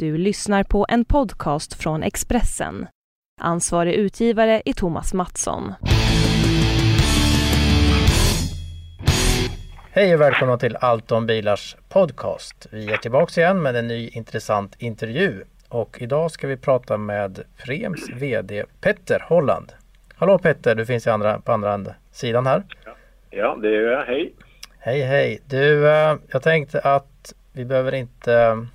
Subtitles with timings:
[0.00, 2.86] Du lyssnar på en podcast från Expressen.
[3.40, 5.72] Ansvarig utgivare är Thomas Mattsson.
[9.92, 12.66] Hej och välkomna till Allt om bilars podcast.
[12.72, 15.44] Vi är tillbaka igen med en ny intressant intervju.
[15.68, 19.72] Och idag ska vi prata med Prems VD Petter Holland.
[20.14, 22.62] Hallå Petter, du finns andra, på andra sidan här.
[23.30, 24.04] Ja, det gör jag.
[24.04, 24.34] Hej!
[24.78, 25.40] Hej hej!
[25.46, 28.66] Du, eh, jag tänkte att vi behöver inte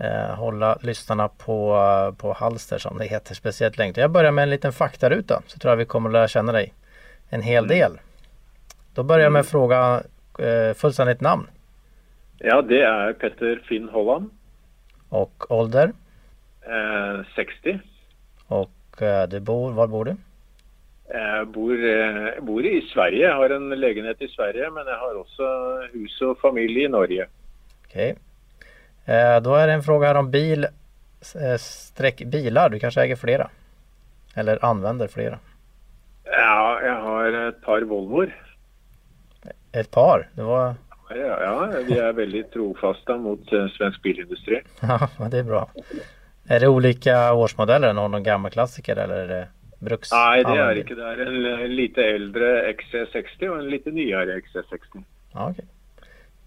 [0.00, 1.78] eh, hålla lyssnarna på,
[2.18, 3.92] på halster som det heter speciellt länge.
[3.96, 6.72] Jag börjar med en liten faktaruta så tror jag vi kommer att lära känna dig
[7.30, 7.78] en hel Mm.
[7.78, 7.92] del.
[8.94, 10.02] Då börjar jag med att fråga
[10.38, 11.46] eh, fullständigt namn
[12.38, 14.30] Ja, det är Petter Finn Holland.
[15.08, 15.92] och ålder
[16.62, 17.80] Eh, 60.
[18.46, 20.16] och eh, du bor, var bor du?
[21.08, 23.26] Jag bor, eh, bor i Sverige.
[23.28, 25.42] Jag har en lägenhet i Sverige, men jag har också
[25.92, 27.26] hus och familj i Norge.
[27.86, 28.16] Okej.
[29.08, 32.68] Eh, då är det en fråga här om bil, eh, streck bilar.
[32.68, 33.50] Du kanske äger flera?
[34.34, 35.38] Eller använder flera?
[36.24, 38.42] Ja, jag har ett par Volvoer.
[39.72, 40.28] Ett par?
[40.32, 40.74] Det var...
[41.10, 44.60] Ja, ja, vi är väldigt trofasta mot eh, svensk bilindustri.
[44.80, 45.70] Ja, men det är bra.
[46.48, 47.92] Är det olika årsmodeller?
[47.92, 49.48] Någon gammal klassiker eller är det
[49.78, 50.12] bruks?
[50.12, 55.04] Nej, det är använd det är en, lite äldre XC60 och en lite nyare XC60.
[55.32, 55.64] Ja, okej.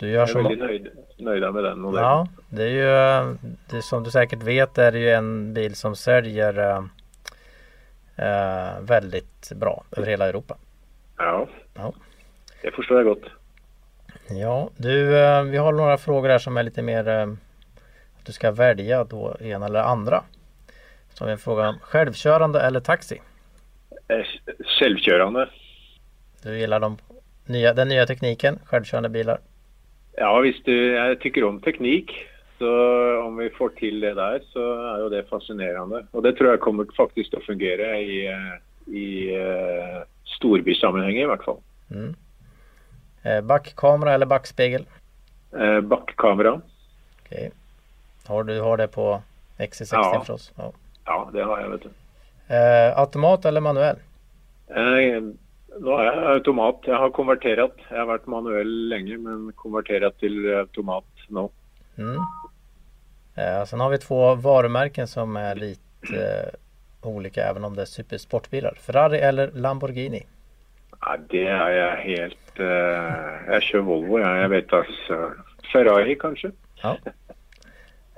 [0.02, 2.10] Du gör Jag är väldigt nöjd, nöjda med den modellen.
[2.10, 3.38] Ja, det är ju
[3.70, 6.84] det, som du säkert vet är det ju en bil som säljer eh,
[8.16, 10.58] eh, väldigt bra över hela Europa.
[11.18, 11.48] Ja.
[11.74, 11.94] Ja.
[12.62, 13.24] Det förstår jag gott.
[14.30, 17.24] Ja, du, eh, vi har några frågor här som är lite mer eh,
[18.20, 20.24] att du ska välja då ena eller andra.
[21.14, 23.22] Så har vi en fråga om självkörande eller taxi.
[24.08, 24.26] Eh,
[24.80, 25.50] Självkörande.
[26.44, 26.98] Du gillar de
[27.46, 29.40] nya, den nya tekniken, självkörande bilar.
[30.20, 32.12] Ja, hvis du, jeg tykker om teknikk,
[32.60, 32.72] så
[33.24, 36.04] om vi får til det der, så er jo det fascinerende.
[36.14, 38.58] Og det tror jeg kommer faktisk til å fungere i, eh,
[38.92, 40.02] i eh,
[40.36, 41.62] storbysammenheng i hvert fall.
[41.90, 42.12] Mm.
[43.24, 44.86] Eh, backkamera eller backspegel?
[45.54, 46.62] Eh, Bakkamera,
[47.26, 47.50] Okay.
[48.28, 49.22] Har du har det på
[49.60, 50.34] XC60 Ja.
[50.34, 50.52] oss.
[50.58, 50.72] Ja.
[51.08, 51.90] ja det har jeg, vet du.
[52.52, 54.00] Eh, automat eller manuell?
[54.68, 55.22] Eh,
[55.80, 56.82] nå er jeg automat.
[56.88, 57.78] Jeg har konvertert.
[57.90, 61.50] Jeg har vært manuell lenge, men konvertert til automat nå.
[61.98, 62.18] Mm.
[63.38, 65.82] Eh, sen har vi två varumärken som är lite
[66.14, 68.74] eh, olika även om det är supersportbilar.
[68.82, 70.24] Ferrari eller Lamborghini?
[71.02, 74.42] Ja, det er jeg helt eh, Jeg kjører Volvo, jeg.
[74.42, 75.22] Jeg vet altså
[75.72, 76.52] Ferrari, kanskje?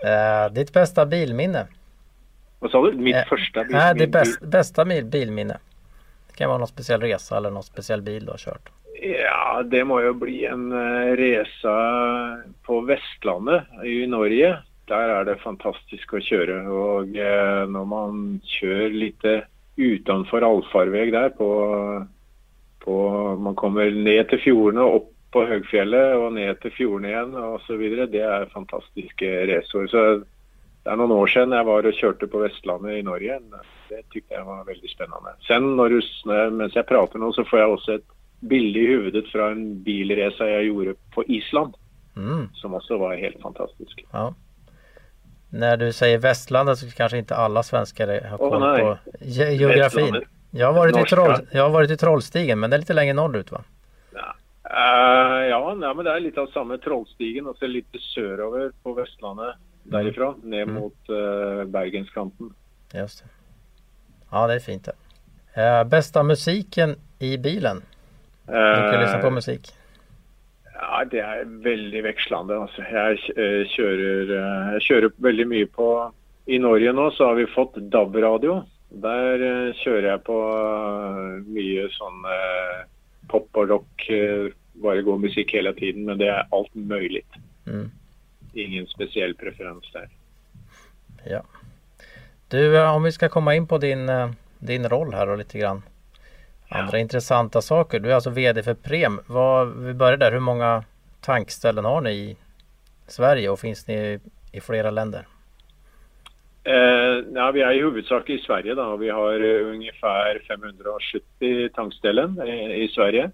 [0.04, 1.68] Eh, ditt bästa bilminne?
[2.60, 2.98] Hva sa du?
[2.98, 3.76] Mitt Eh, første bil?
[3.76, 5.58] Nej, min ditt bil- bäst, bästa bilminne.
[6.34, 8.72] Det kan være noen spesiell resa eller noen spesiell bil du har kjørt?
[9.04, 14.58] Ja, det må jo bli en reise resa på Vestlandet i Norge.
[14.88, 16.64] Der er det fantastisk å kjøre.
[16.68, 19.26] Og eh, når man kjører litt
[19.78, 21.50] utenfor allfarvei der på,
[22.84, 22.96] på
[23.40, 27.86] Man kommer ned til fjordene opp på høgfjellet og ned til fjordene igjen osv.
[28.12, 29.88] Det er fantastiske racer.
[29.90, 30.04] Så
[30.84, 33.40] det er noen år siden jeg var og kjørte på Vestlandet i Norge.
[33.94, 35.36] Det tykte jeg var veldig spennende.
[35.48, 36.00] Sen når du,
[36.58, 38.06] mens jeg prater nå, så får jeg også et
[38.50, 41.78] bilde i huvudet fra en bilresa jeg gjorde på Island,
[42.16, 42.50] Mm.
[42.60, 44.04] som også var helt fantastisk.
[44.14, 44.28] Ja.
[45.54, 50.20] Når du sier Vestlandet, så kanskje ikke alle svensker har koll på ge- geografin.
[50.54, 53.18] Jeg har, vært i Troll, jeg har vært i Trollstigen men det er litt lenger
[53.18, 53.64] nordut, va?
[54.74, 59.58] Uh, ja, nei, men det er litt av samme Trollstigen, altså litt sørover på Vestlandet
[59.92, 60.74] derifra, ned Mm.
[60.80, 62.54] mot uh, Bergenskanten.
[62.94, 63.30] Just det.
[64.34, 64.96] Ja det är fint det.
[65.62, 67.82] Eh, bästa musiken i bilen?
[68.46, 69.62] Du kan lyssna på musikk?
[69.62, 69.74] musik.
[70.74, 72.58] Ja, det er veldig vekslende.
[72.66, 72.82] Altså.
[72.82, 75.88] Jeg eh, kjører, eh, jeg kjører veldig mye på
[76.52, 78.58] I Norge nå så har vi fått DAB-radio.
[79.06, 82.84] Der eh, kjører jeg på eh, mye sånn eh,
[83.32, 84.10] pop og rock.
[84.10, 84.50] eh,
[84.84, 87.22] bare god musikk hele tiden, men det er alt mulig.
[87.70, 87.92] Mm.
[88.58, 90.10] Ingen spesiell preferens der.
[91.30, 91.44] Ja.
[92.54, 94.30] Du, eh, om vi ska komma in på din, eh,
[94.60, 95.82] din roll här och lite grann
[96.70, 98.00] andra intressanta saker.
[98.00, 99.20] Du är alltså VD för Prem.
[99.28, 100.32] Vad, vi börjar där.
[100.32, 100.84] Hur många
[101.22, 102.38] tankställen har ni i
[103.08, 104.20] Sverige och finns ni i,
[104.52, 105.28] flere flera länder?
[106.64, 108.76] Eh, ja, vi er i hovedsak i Sverige.
[108.76, 108.96] da.
[108.96, 113.32] Vi har ungefær ungefär 570 tankställen eh, i Sverige.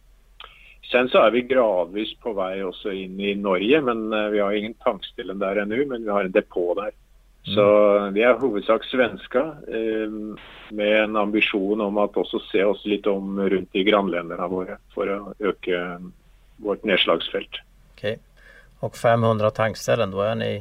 [0.91, 4.51] Sen så er vi gradvis på vei også inn i Norge, men eh, vi har
[4.51, 5.85] ingen tankställen der ennå.
[5.85, 6.91] men vi har en depå där.
[7.43, 7.63] Så
[8.13, 10.11] vi er hovedsak svenska eh,
[10.69, 15.09] med en ambisjon om at også se oss litt om rundt i grannländerna våre, for
[15.09, 15.79] å øke
[16.59, 17.61] vårt nedslagsfelt.
[17.95, 18.19] Okay.
[18.79, 20.51] Og 500 tankställen, da er ni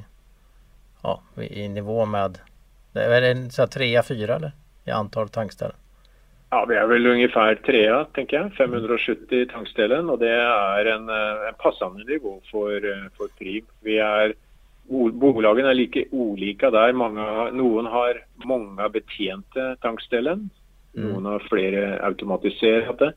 [1.03, 1.19] ja,
[1.51, 2.39] i nivå med,
[2.95, 4.57] är det så trea, fyra eller?
[4.87, 5.77] I antall tankställen?
[6.51, 8.53] Ja, vi er vel ungefær trea, tenker jeg.
[8.57, 10.09] 570 tankställen.
[10.09, 12.87] Og det er en, en passende nivå for,
[13.19, 13.67] for Prim.
[13.85, 14.33] Vi er
[14.89, 16.93] Bolagene er like ulike der.
[16.97, 17.25] Mange,
[17.57, 20.49] noen har mange betjente tankställen.
[20.99, 23.13] Noen har flere automatiserte.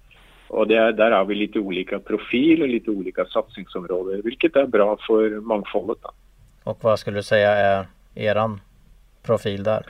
[0.51, 4.97] Og er, Der er vi litt ulike profil og litt ulike satsingsområder, hvilket er bra
[5.07, 6.01] for mangfoldet.
[6.03, 6.11] Da.
[6.67, 8.41] Og hva skulle du si er er
[9.23, 9.87] profil der?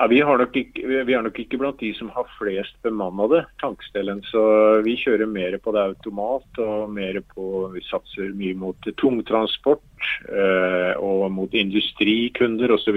[0.00, 3.42] Ja, vi, har nok ikke, vi er nok ikke blant de som har flest bemannede
[3.60, 4.22] tankstellen.
[4.24, 4.40] Så
[4.80, 10.94] vi kjører mer på det automat og mer på Vi satser mye mot tungtransport eh,
[10.96, 12.96] og mot industrikunder osv.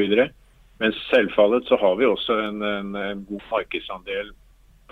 [0.79, 4.31] Men selvfallet så har vi også en, en, en god markedsandel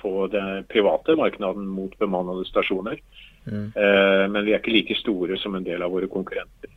[0.04, 3.00] på den private markedet mot bemannede stasjoner.
[3.48, 3.72] Mm.
[3.72, 6.76] Eh, men vi er ikke like store som en del av våre konkurrenter.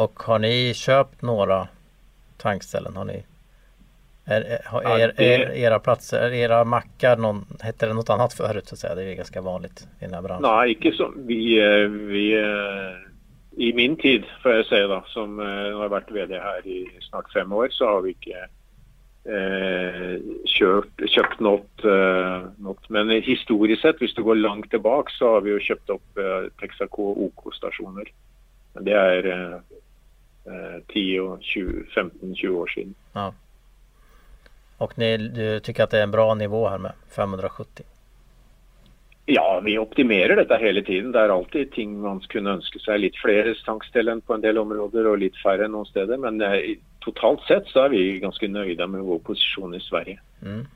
[0.00, 1.68] Og har ni kjøpt noen
[2.40, 2.96] tankstellen?
[2.96, 3.20] Har ni
[4.26, 8.74] är, är, är, är, era platser, era mackar, någon, hette det något annat förut så
[8.74, 8.94] att säga?
[8.94, 10.42] Det är ganska vanligt i den här branschen.
[10.42, 12.94] Nej, ikke som Vi, eh, vi, eh,
[13.56, 17.32] I min tid, får jeg si da, som uh, har vært VD her i snart
[17.32, 18.40] fem år, så har vi ikke
[19.30, 20.16] uh,
[20.50, 22.48] kjørt, kjøpt noe, uh.
[22.88, 26.18] Men historisk sett, hvis du går langt tilbake, så har vi jo kjøpt opp
[26.58, 28.10] Texaco OK-stasjoner.
[28.74, 29.30] Men det er
[30.90, 32.94] 10-15-20 år siden.
[33.14, 33.30] Ja.
[34.78, 37.84] Och ni, du tycker att det är en bra nivå her med 570?
[39.26, 41.12] Ja, vi optimerer dette hele tiden.
[41.12, 43.00] Det er alltid ting man kunne ønske seg.
[43.00, 46.20] Litt flere tankställen på en del områder og litt færre noen steder.
[46.20, 50.20] Men eh, totalt sett så er vi ganske nøyde med vår posisjon i Sverige.
[50.42, 50.66] Mm.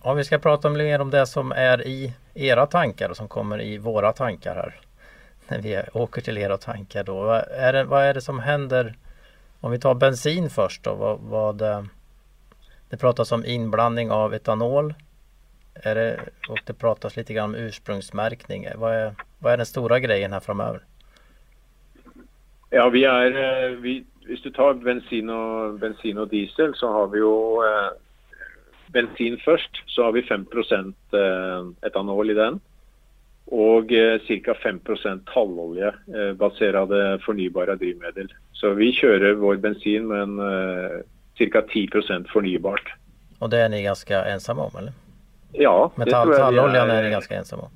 [0.00, 3.60] Om vi skal prate mer om det som er i era tankar og som kommer
[3.60, 4.78] i våre tankar her.
[5.50, 7.18] Når vi åker til era tankar då.
[7.28, 8.94] Hva er det, vad är det som hender
[9.60, 10.94] om vi tar bensin først då?
[10.94, 11.62] Vad, vad,
[12.90, 14.94] det pratas om innblanding av etanol.
[15.84, 16.06] Det,
[16.48, 18.64] og det prates litt om ursprungsmerking.
[18.80, 20.80] Hva er, vad är den store greien her framover?
[22.70, 27.12] Ja, vi er eh, vi, Hvis du tar bensin og, bensin og, diesel, så har
[27.12, 27.92] vi jo eh,
[28.94, 29.82] bensin først.
[29.86, 32.58] Så har vi 5 eh, etanol i den.
[33.46, 34.54] Og eh, ca.
[34.62, 34.80] 5
[35.32, 38.32] tallolje eh, baserede fornybare drivmiddel.
[38.52, 40.98] Så vi kjører vår bensin med en eh,
[41.38, 41.62] ca.
[41.62, 42.92] 10% fornybart.
[43.40, 44.94] Og det er ni ganske ensomme om, eller?
[45.56, 45.74] Ja.
[45.96, 47.74] Metall, Metalloljen er ni ganske ensomme om?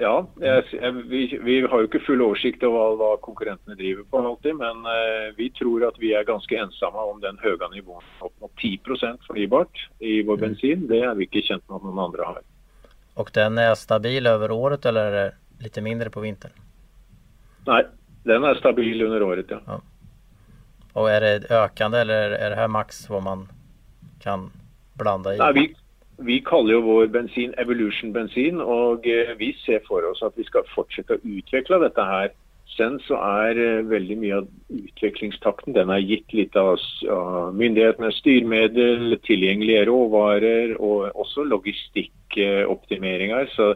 [0.00, 4.20] Ja, jeg, jeg, vi, vi, har jo ikke full oversikt over hva, konkurrentene driver på
[4.22, 8.06] alltid, men eh, vi tror at vi er ganske ensomme om den høye nivåen.
[8.24, 10.44] Opp mot 10% fornybart i vår mm.
[10.44, 10.86] bensin.
[10.88, 12.40] Det er vi ikke kjent med at noen andre har.
[13.20, 16.56] Og den er stabil over året, eller er det litt mindre på vinteren?
[17.66, 17.82] Nei,
[18.30, 19.60] den er stabil under året, ja.
[19.66, 19.80] ja.
[20.98, 23.46] Og er det økende, eller er det her maks hvor man
[24.24, 24.48] kan
[24.98, 25.38] blande i?
[25.38, 25.64] Nei, vi,
[26.26, 30.66] vi kaller jo vår bensin Evolution-bensin, og eh, vi ser for oss at vi skal
[30.74, 32.32] fortsette å utvikle dette her.
[32.76, 38.20] Sen så er uh, veldig mye av utviklingstakten den er gitt litt av uh, myndighetenes
[38.22, 43.50] styrmiddel, tilgjengelige råvarer og også logistikkoptimeringer.
[43.56, 43.72] Så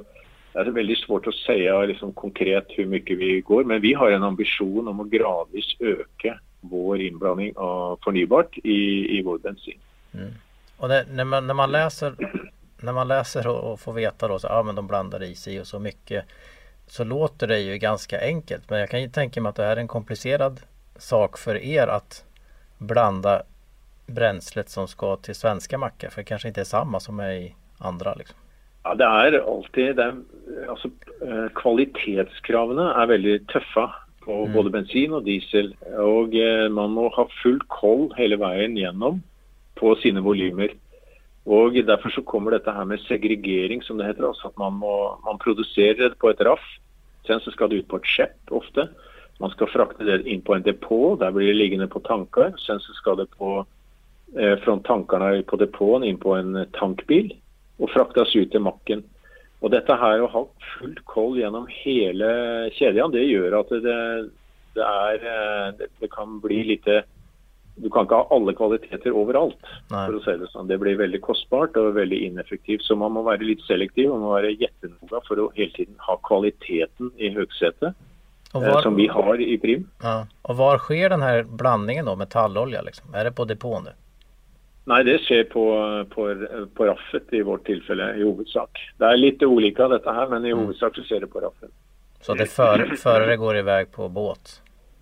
[0.55, 1.59] det er veldig svårt å si
[1.91, 6.39] liksom, konkret hvor mye vi går, men vi har en ambisjon om å gradvis øke
[6.71, 8.79] vår innblanding av fornybart i,
[9.19, 9.79] i vår bensin.
[10.15, 10.33] Mm.
[10.77, 12.15] Och det, när, man, när man läser
[12.81, 15.61] när man läser och, och får veta då så ja men de blandar i sig
[15.61, 16.25] och så mycket
[16.87, 19.77] så låter det ju ganska enkelt men jag kan ju tänka mig att det här
[19.77, 20.61] är en komplicerad
[20.97, 22.25] sak för er att
[22.79, 23.43] blanda
[24.07, 27.55] bränslet som ska till svenska mackar för det kanske inte är samma som är i
[27.79, 28.37] andra liksom.
[28.85, 30.15] Ja, det er alltid det,
[30.69, 30.91] altså,
[31.25, 33.87] eh, Kvalitetskravene er veldig tøffe
[34.25, 34.55] på mm.
[34.55, 35.73] både bensin og diesel.
[36.01, 39.21] Og eh, man må ha full koll hele veien gjennom
[39.79, 40.73] på sine volumer.
[41.45, 44.27] Og Derfor så kommer dette her med segregering, som det heter.
[44.29, 46.65] altså at Man, må, man produserer det på et raff,
[47.27, 48.89] sen så skal det ut på et skjepp ofte.
[49.41, 52.55] Man skal frakte det inn på en depot, der blir det liggende på tanker.
[52.59, 53.67] Sen så skal det på,
[54.39, 57.35] eh, fra tankene på depoten inn på en tankbil
[57.79, 59.05] og fraktes ut til makken.
[59.65, 60.45] Og dette her Å ha
[60.77, 62.31] full koll gjennom hele
[62.77, 63.99] kjeden, det gjør at det,
[64.77, 66.89] det, er, eh, det, kan bli litt
[67.81, 69.59] Du kan ikke ha alle kvaliteter overalt.
[69.91, 70.05] Nei.
[70.07, 70.69] for å si Det sånn.
[70.71, 72.85] Det blir veldig kostbart og veldig ineffektivt.
[72.87, 76.19] Så man må være litt selektiv og må være gjettenoga for å hele tiden ha
[76.29, 77.97] kvaliteten i høgsetet.
[78.55, 79.89] Var, som vi har i Prim.
[80.05, 80.29] Ja.
[80.47, 82.85] Og Hvor skjer denne blandingen da, metallolje?
[82.87, 83.09] Liksom?
[83.11, 83.89] Er det på depåen?
[84.85, 85.65] Nei, det skjer på,
[86.13, 86.27] på,
[86.77, 88.83] på, raffet i vårt tilfelle, i hovedsak.
[89.01, 90.61] Det er litt ulike av dette her, men i mm.
[90.61, 91.73] hovedsak så skjer det på raffet.
[92.25, 94.59] Så det førere før går i vei på båt?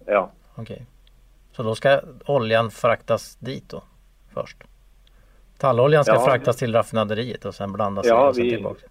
[0.06, 0.28] Ja.
[0.58, 0.84] Okay.
[1.56, 3.82] Så da skal oljen fraktes dit då
[4.34, 4.64] først?
[5.62, 6.24] Talloljen skal Ja.
[6.26, 8.86] fraktes til raffinaderiet og sen blandes Ja, vi- tillbaka.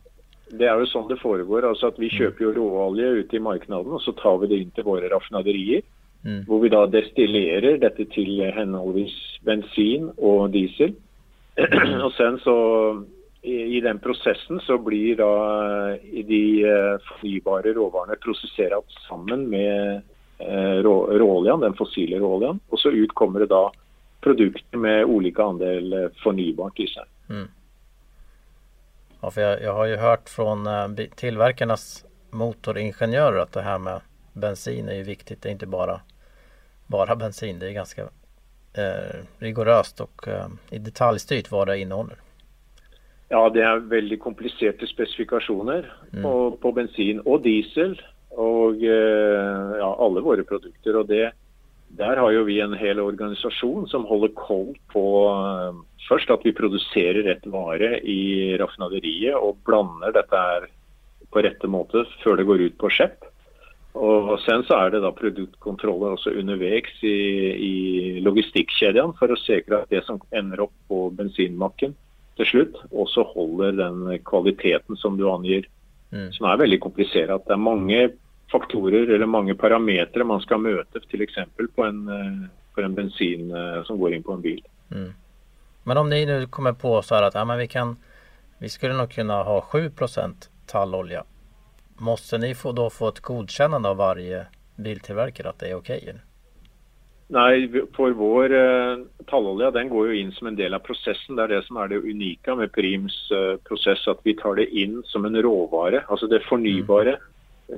[0.51, 1.63] Det er jo sånn det foregår.
[1.63, 4.71] altså at Vi kjøper jo råolje ute i markedet, og så tar vi det inn
[4.71, 5.83] til våre raffinaderier.
[6.23, 6.43] Mm.
[6.45, 10.93] Hvor vi da destillerer dette til henholdsvis bensin og diesel.
[12.05, 12.55] og sen så
[13.41, 15.31] i, I den prosessen så blir da
[15.95, 20.03] eh, de eh, fornybare råvarene prosessert sammen med
[20.37, 22.61] eh, rå, råoljen, den fossile råoljen.
[22.69, 23.65] Og så ut kommer det da
[24.21, 27.09] produkter med ulike andel eh, fornybart i seg.
[29.21, 30.53] Ja, for jeg, jeg har jo hørt fra
[31.17, 31.89] tilverkernes
[32.37, 35.41] motoringeniører at det her med bensin är ju viktigt.
[35.41, 36.01] Det är inte bara,
[36.87, 37.59] bara bensin.
[37.59, 38.01] Det är ganska
[38.73, 42.17] eh, rigoröst och eh, i detaljstyrt vad det innehåller.
[43.31, 46.23] Ja, det er veldig kompliserte spesifikasjoner Mm.
[46.23, 47.93] på, på bensin og diesel
[48.35, 50.97] og eh, ja, alle våre produkter.
[50.99, 51.29] Og det,
[51.95, 56.51] der har jo vi en hel organisasjon som holder koll på eh, først at vi
[56.51, 60.67] produserer rett vare i raffinaderiet og blander dette her
[61.31, 63.30] på rette måte før det går ut på skjepp.
[63.93, 67.17] Og sen så er det da produktkontroller også underveis i,
[67.67, 71.95] i logistikkjedene for å sikre at det som ender opp på bensinmakken
[72.39, 75.67] til slutt, også holder den kvaliteten som du angir,
[76.11, 76.31] Mm.
[76.33, 77.45] som er veldig komplisert.
[77.47, 78.09] Det er mange
[78.51, 81.37] faktorer eller mange parametere man skal møte, f.eks.
[81.75, 84.59] På, en, eh, på en bensin eh, som går inn på en bil.
[84.91, 85.13] Mm.
[85.83, 87.95] Men om ni nu kommer på så här att ja, men vi, kan,
[88.57, 90.33] vi skulle nog kunna ha 7%
[90.65, 91.23] tallolja.
[92.01, 95.99] Måste ni få, då få ett godkännande av varje biltillverkare att det är okej?
[96.01, 96.13] Okay?
[97.31, 98.97] Nei, for vår eh,
[99.29, 101.37] tallolje den går jo inn som en del av prosessen.
[101.37, 104.65] Det er det som er det unike med Prims eh, prosess, at vi tar det
[104.67, 106.01] inn som en råvare.
[106.11, 107.13] Altså det fornybare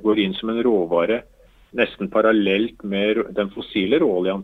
[0.02, 1.20] går inn som en råvare
[1.76, 4.42] nesten parallelt med den fossile råoljen.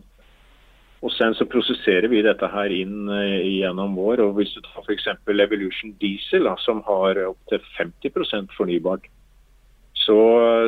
[1.01, 4.21] Og sen så prosesserer vi dette her inn eh, gjennom vår.
[4.29, 5.09] og Hvis du tar f.eks.
[5.25, 9.09] Evolution Diesel, da, som har opptil 50% fornybart,
[10.05, 10.19] så,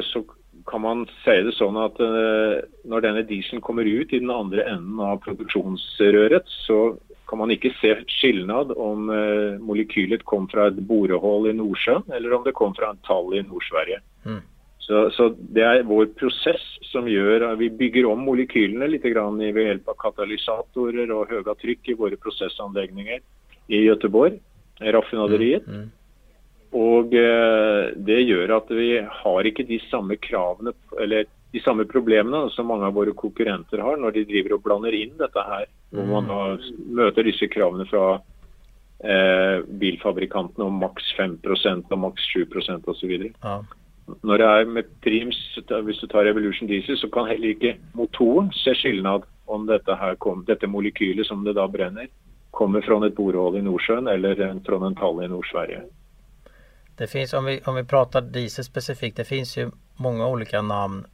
[0.07, 0.23] så
[0.69, 4.65] kan man si det sånn at uh, når denne dieselen kommer ut i den andre
[4.69, 6.95] enden av produksjonsrøret, så
[7.29, 12.37] kan man ikke se skilnad om uh, molekylet kom fra et borehull i Nordsjøen, eller
[12.37, 13.99] om det kom fra en tall i Nord-Sverige.
[14.27, 14.41] Mm.
[14.83, 19.39] Så, så det er vår prosess som gjør at vi bygger om molekylene litt grann
[19.39, 23.21] ved hjelp av katalysatorer og høye trykk i våre prosessanlegninger
[23.71, 24.41] i Göteborg,
[24.83, 25.67] i raffinaderiet.
[25.67, 25.87] Mm.
[26.73, 32.49] Og eh, det gjør at vi har ikke de samme kravene, eller de samme problemene
[32.55, 35.67] som mange av våre konkurrenter har når de driver og blander inn dette her.
[35.93, 36.39] Når man da
[37.01, 38.07] møter disse kravene fra
[39.05, 42.47] eh, bilfabrikantene om maks 5 og maks 7
[42.89, 43.13] osv.
[43.29, 43.59] Ja.
[44.25, 45.37] Når det er med Prims,
[45.85, 50.15] hvis du tar Revolution Diesel, så kan heller ikke motoren se skilnad om dette, her
[50.15, 52.09] kom, dette molekylet som det da brenner,
[52.51, 55.85] kommer fra et borehold i Nordsjøen eller fra en tall i Nord-Sverige.
[56.97, 61.05] Det finns, om vi, om vi pratar diesel specifikt, det finns ju många olika namn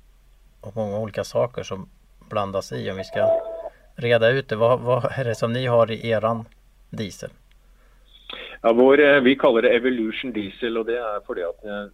[0.62, 1.90] och många olika saker som
[2.30, 2.92] blandas i.
[2.92, 3.42] Om vi ska
[3.96, 6.46] reda ut det, vad, vad är det som ni har i eran
[6.90, 7.30] diesel?
[8.62, 11.86] Ja, vår, eh, Vi kaller det Evolution Diesel, og det er fordi at eh,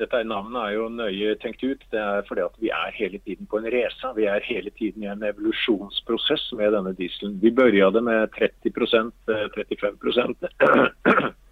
[0.00, 1.84] dette navnet er jo nøye tenkt ut.
[1.92, 4.12] Det er fordi at vi er hele tiden på en race.
[4.16, 7.36] Vi er hele tiden i en evolusjonsprosess med denne dieselen.
[7.42, 8.72] Vi begynte med 30
[9.28, 10.48] eh, 35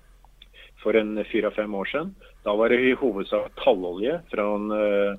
[0.87, 2.12] for en fire-fem år siden.
[2.47, 5.19] Da var det i hovedsak tallolje fra, en,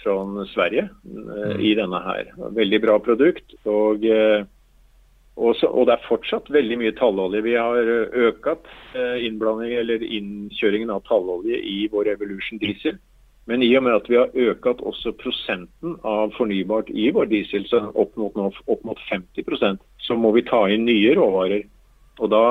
[0.00, 0.14] fra
[0.54, 2.32] Sverige eh, i denne her.
[2.56, 3.58] Veldig bra produkt.
[3.68, 4.46] og eh,
[5.38, 7.44] og, så, og det er fortsatt veldig mye tallolje.
[7.46, 7.90] Vi har
[8.26, 8.48] økt
[8.98, 12.98] eh, eller innkjøringen av tallolje i vår Evolution diesel.
[13.48, 17.64] Men i og med at vi har økt også prosenten av fornybart i vår diesel,
[17.70, 21.62] så opp mot, nå, opp mot 50% så må vi ta inn nye råvarer.
[22.18, 22.42] Og da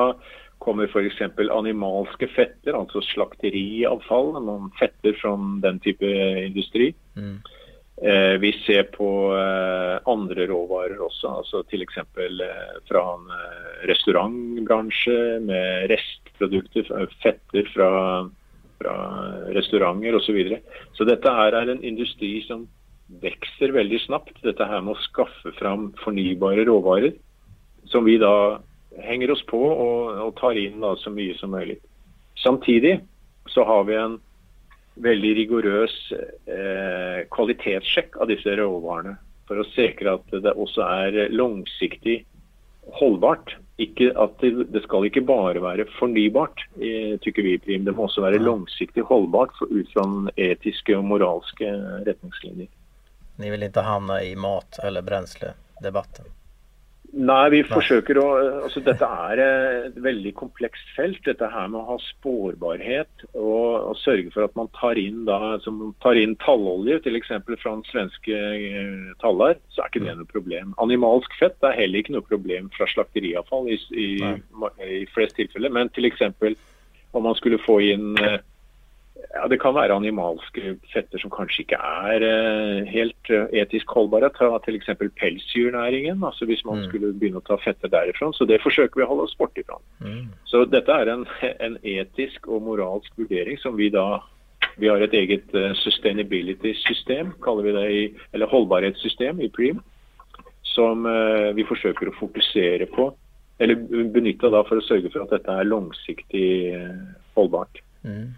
[0.58, 1.22] kommer f.eks.
[1.38, 6.10] animalske fetter, altså slakteriavfall, man fetter fra den type
[6.44, 6.92] industri.
[7.16, 7.38] Mm.
[8.02, 11.98] Eh, vi ser på eh, andre råvarer også, altså f.eks.
[11.98, 16.92] Eh, fra en eh, restaurantbransje med restprodukter,
[17.24, 17.90] fetter fra,
[18.78, 18.96] fra
[19.56, 20.28] restauranter osv.
[20.28, 20.60] Så, videre.
[20.94, 22.68] så dette her er en industri som
[23.22, 24.36] vokser veldig snapt.
[24.44, 27.16] Dette her med å skaffe fram fornybare råvarer,
[27.90, 28.60] som vi da
[29.04, 31.78] henger oss på og, og tar inn da, så mye som mulig.
[32.42, 32.98] Samtidig
[33.48, 34.18] så har vi en
[35.02, 39.16] veldig rigorøs eh, kvalitetssjekk av disse råvarene.
[39.48, 42.20] For å sikre at det også er langsiktig
[42.98, 43.54] holdbart.
[43.80, 47.86] Ikke at det, det skal ikke bare være fornybart, eh, tykker vi Prim.
[47.86, 51.70] Det må også være langsiktig holdbart for, ut fra etiske og moralske
[52.08, 52.68] retningslinjer.
[53.38, 56.26] Ni vil ikke havne i mat eller bränsle debatten?
[57.16, 58.24] Nei, vi forsøker å
[58.66, 61.22] altså Dette er et veldig komplekst felt.
[61.24, 65.56] Dette her med å ha spårbarhet og, og sørge for at man tar inn, da,
[66.04, 67.32] tar inn tallolje, f.eks.
[67.48, 70.76] fra den svenske taller, tallar, så er ikke det noe problem.
[70.84, 74.08] Animalsk fett er heller ikke noe problem fra slakteriavfall i, i,
[75.00, 75.72] i flest tilfeller.
[75.72, 76.28] Men f.eks.
[77.16, 78.40] om man skulle få inn eh,
[79.34, 84.30] ja, Det kan være animalske fetter som kanskje ikke er eh, helt uh, etisk holdbare.
[84.34, 84.90] Ta f.eks.
[85.20, 86.24] pelsdyrnæringen.
[86.24, 86.86] altså Hvis man mm.
[86.88, 88.30] skulle begynne å ta fetter derifra.
[88.34, 89.78] Så det forsøker vi å holde oss bort fra.
[90.04, 90.30] Mm.
[90.48, 94.22] Så dette er en, en, etisk og moralsk vurdering som vi da
[94.78, 98.02] Vi har et eget uh, sustainability-system, kaller vi det, i,
[98.34, 99.80] eller holdbarhetssystem i Preem,
[100.62, 101.02] som
[101.56, 103.08] vi forsøker å fokusere på.
[103.58, 103.74] Eller
[104.14, 106.50] benytte da for å sørge for at dette er langsiktig
[107.34, 107.80] holdbart.
[108.06, 108.36] Mm.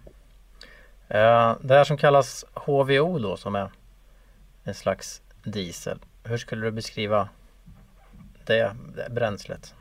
[1.11, 3.69] Eh, det här som kallas HVO då som är
[4.65, 5.99] en slags diesel.
[6.25, 7.29] Hur skulle du beskriva
[8.47, 9.75] det, det bränslet?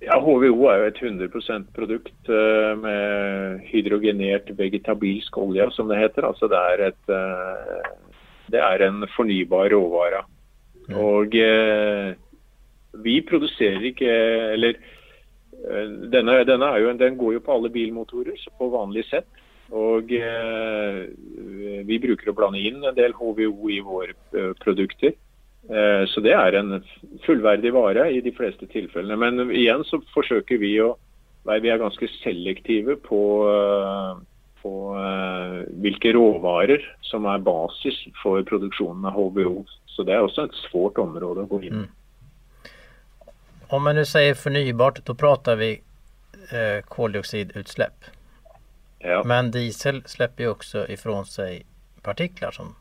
[0.00, 6.24] Ja, HVO er jo et 100% produkt eh, med hydrogenert vegetabilsk olje, som det heter.
[6.24, 8.14] Altså det er, et, eh,
[8.48, 10.22] det er en fornybar råvare.
[10.88, 10.96] Mm.
[10.96, 11.36] Og
[13.04, 14.08] vi produserer ikke
[14.56, 14.78] Eller
[16.10, 19.28] denne, denne jo, den går jo på alle bilmotorer så på vanlig sett.
[19.70, 21.02] Og eh,
[21.86, 25.14] vi bruker å blande inn en del HVO i våre eh, produkter.
[25.70, 26.80] Eh, så det er en
[27.26, 29.18] fullverdig vare i de fleste tilfellene.
[29.20, 30.96] Men igjen så forsøker vi å
[31.46, 33.20] være vi er ganske selektive på,
[34.60, 34.72] på
[35.80, 39.62] hvilke råvarer som er basis for produksjonen av HVO.
[39.88, 41.88] Så det er også et svårt område å gå inn mm.
[43.70, 45.68] Om man nu sier fornybart, da prater vi
[46.50, 48.08] eh, koldioxidutsläpp.
[49.02, 49.22] Ja.
[49.24, 51.66] Men diesel släpper ju också ifrån sig
[52.02, 52.74] partiklar som,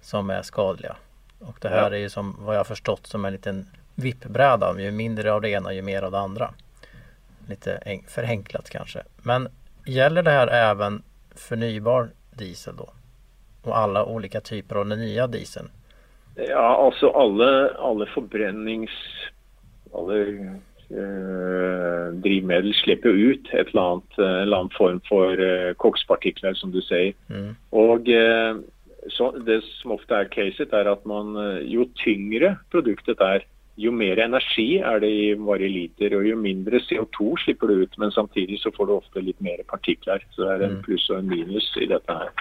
[0.00, 0.96] som är skadliga.
[1.40, 1.96] Och det här ja.
[1.96, 4.80] är ju som vad jag förstått som en liten vippbräda.
[4.80, 6.54] Ju mindre av det ena ju mer av det andra.
[7.48, 9.02] Lite förenklat kanske.
[9.22, 9.48] Men
[9.86, 11.02] gäller det här även
[11.34, 12.90] förnybar diesel då?
[13.62, 15.70] Och alla olika typer av den nya dieseln?
[16.34, 18.90] Ja, alltså alla, alla förbrännings...
[19.94, 20.56] Alla Eh,
[20.90, 26.70] drivmiddel slipper ut et eller annet, eh, en eller annen form for uh, kokspartikler, som
[26.70, 27.14] du sier.
[27.32, 27.56] Mm.
[27.72, 28.06] Og
[29.10, 33.44] så Det som ofte er caset, er at man, jo tyngre produktet er,
[33.76, 37.98] jo mer energi er det i varje liter, og jo mindre CO2 slipper du ut.
[38.00, 40.24] Men samtidig så får du ofte litt mer partikler.
[40.32, 40.84] Så det er en mm.
[40.86, 42.32] pluss og en minus i dette her.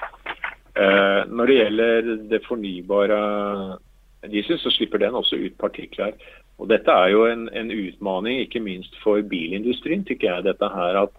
[0.76, 3.20] Eh, når det gjelder det fornybare
[4.32, 6.16] diesel, så slipper den også ut partikler.
[6.60, 10.46] Og Dette er jo en, en utfordring, ikke minst for bilindustrien, tykker jeg.
[10.48, 11.16] dette her at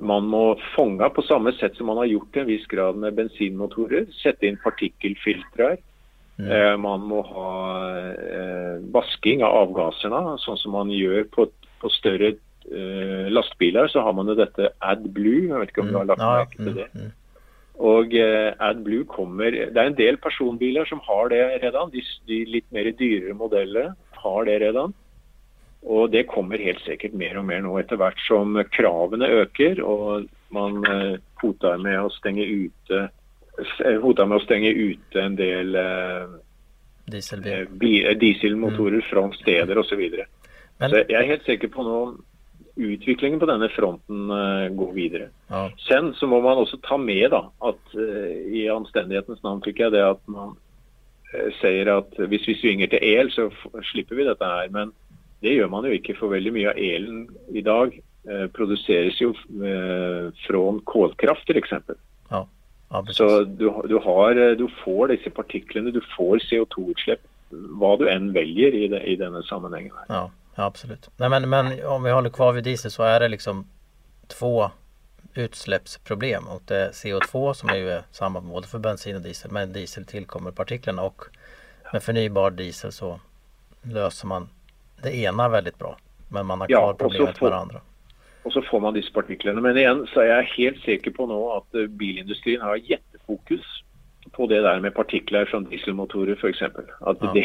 [0.00, 3.16] man må fange på samme sett som man har gjort til en viss grad med
[3.18, 4.06] bensinmotorer.
[4.20, 5.74] Sette inn partikkelfiltre.
[6.40, 6.46] Mm.
[6.48, 7.54] Eh, man må ha
[8.08, 11.48] eh, vasking av avgassene, sånn som man gjør på,
[11.82, 13.90] på større eh, lastebiler.
[13.92, 15.48] Så har man jo dette AdBlue.
[15.50, 16.30] Jeg vet ikke om du har lagt mm.
[16.30, 16.90] merke til det.
[16.92, 17.08] Mm.
[17.08, 17.16] mm.
[17.80, 21.88] Og AdBlue kommer Det er en del personbiler som har det redan.
[21.88, 24.92] De, de litt mer dyrere modellene har det redan.
[25.80, 30.28] Og det kommer helt sikkert mer og mer nå etter hvert som kravene øker og
[30.52, 36.26] man hoter hotar med å stenge ute eh, med å stenge ute en del eh,
[38.20, 39.06] dieselmotorer mm.
[39.08, 40.02] fra steder osv.
[40.10, 40.26] Så.
[40.80, 42.00] Så jeg er helt sikker på nå
[42.80, 45.26] utviklingen på denne fronten uh, går videre.
[45.50, 45.66] Ja.
[45.84, 49.96] Sen så må man også ta med da, at uh, i anstendighetens navn tykker jeg
[49.98, 50.69] det at man Eh,
[51.60, 53.48] sier at hvis vi svinger til el, så
[53.92, 54.70] slipper vi dette her.
[54.74, 54.92] Men
[55.40, 57.20] det gjør man jo ikke, for veldig mye av elen
[57.56, 61.76] i dag eh, produseres jo eh, fra kålkraft f.eks.
[62.30, 62.42] Ja,
[62.90, 68.06] ja, så du, du, har, eh, du, får disse partiklene, du får CO2-utslipp hva du
[68.10, 69.96] enn velger i, det, i denne sammenhengen.
[70.12, 70.26] Ja,
[70.58, 71.08] ja absolutt.
[71.18, 73.64] Nei, men, men, om vi holder kvar ved diesel, så er det liksom
[74.30, 74.52] to
[75.34, 79.72] utsläppsproblem och det är CO2 som är ju samma både för bensin och diesel men
[79.72, 81.24] diesel tillkommer partiklarna och
[81.92, 83.20] med förnybar diesel så
[83.82, 84.48] löser man
[85.02, 85.96] det ene veldig bra
[86.28, 87.80] men man har klart ja, problemet får, med det andra.
[88.42, 89.60] Och så får man disse partiklene.
[89.60, 93.66] men igjen så er jeg helt sikker på nå at eh, bilindustrien har gjettefokus
[94.32, 96.62] på det der med partikler fra dieselmotorer f.eks.
[96.62, 97.32] At ja.
[97.34, 97.44] det,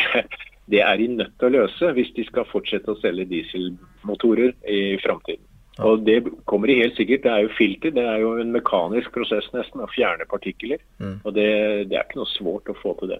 [0.71, 4.97] det er de nødt til å løse hvis de skal fortsette å selge dieselmotorer i
[5.03, 5.43] framtiden.
[5.83, 7.23] Og Det kommer de helt sikkert.
[7.23, 7.91] Det er jo filter.
[7.91, 10.79] Det er jo en mekanisk prosess nesten å fjerne partikler.
[10.99, 11.17] Mm.
[11.23, 11.49] Og det,
[11.89, 13.19] det, er ikke noe svårt å få til det.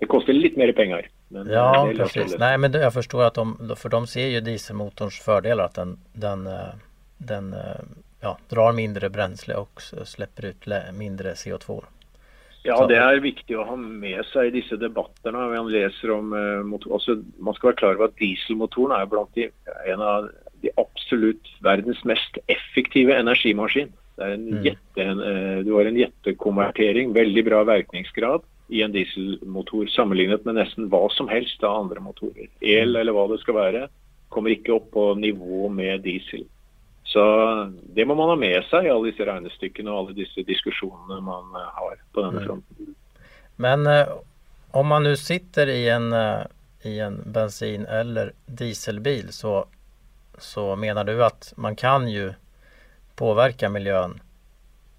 [0.00, 1.08] Det koster litt mer penger.
[1.28, 2.36] Men ja, precis.
[2.38, 6.46] Nej, men jag förstår att de, för de ser ju dieselmotorns fördelar att den, den,
[6.46, 6.74] eh,
[7.18, 7.54] den
[8.20, 11.84] ja, drar mindre bränsle och släpper ut mindre CO2.
[12.66, 15.44] Ja, det er viktig å ha med seg i disse debattene.
[15.52, 19.46] Man leser om uh, Man skal være klar over at dieselmotoren er blant de,
[19.86, 20.26] en av
[20.64, 23.92] de absolutt verdens mest effektive energimaskin.
[24.16, 24.60] Det er en mm.
[24.64, 30.88] jette, uh, du har en jettekonvertering, veldig bra virkningsgrad i en dieselmotor sammenlignet med nesten
[30.90, 32.48] hva som helst av andre motorer.
[32.60, 33.86] El eller hva det skal være,
[34.32, 36.46] kommer ikke opp på nivå med diesel.
[37.06, 37.22] Så
[37.94, 41.54] det må man ha med seg i alle disse regnestykkene og alle disse diskusjonene man
[41.54, 42.46] eh, har på denne mm.
[42.48, 42.96] fronten.
[43.62, 44.10] Men eh,
[44.76, 46.42] om man nå sitter i en, eh,
[46.90, 49.62] i en bensin- eller dieselbil så,
[50.38, 52.32] så mener du at man kan jo
[53.16, 54.18] påverka miljøen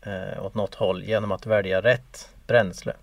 [0.05, 2.97] eh, åt noe håll gjennom å välja rett bränsle?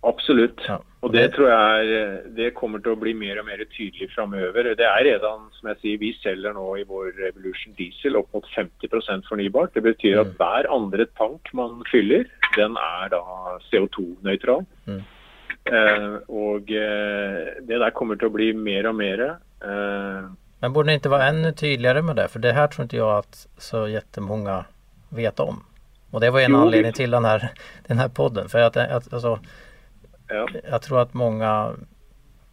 [0.00, 0.62] Absolutt.
[0.64, 0.78] Ja.
[1.04, 4.70] Og det tror jeg er, det kommer til å bli mer og mer tydelig framover.
[4.76, 8.48] Det er redan, som jeg sier, vi selger nå i vår Revolution Diesel opp mot
[8.54, 9.74] 50% fornybart.
[9.76, 10.36] Det betyr at mm.
[10.40, 13.22] hver andre tank man fyller, den er da
[13.68, 14.64] CO2-nøytral.
[14.88, 15.02] Mm.
[15.68, 19.24] Eh, og eh, det der kommer til å bli mer og mer.
[19.60, 22.28] Eh, Men burde det ikke være enda tydeligere med det?
[22.28, 24.62] For det her tror ikke jeg at så jättemånga
[25.08, 25.62] vet om.
[26.10, 27.50] Og det var en jo, anledning til denne,
[27.88, 28.48] denne podden.
[28.52, 29.38] For at, at, altså,
[30.28, 30.46] ja.
[30.70, 31.72] Jag tror att många